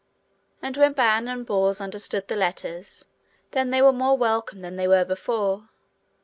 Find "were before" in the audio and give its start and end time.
4.87-5.69